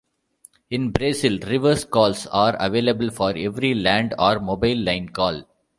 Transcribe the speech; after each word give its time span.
In 0.71 0.89
Brazil, 0.93 1.37
reverse 1.43 1.85
calls 1.85 2.25
are 2.25 2.55
available 2.59 3.11
for 3.11 3.37
every 3.37 3.75
land 3.75 4.15
or 4.17 4.39
mobile 4.39 4.79
line 4.79 5.09
call. 5.09 5.45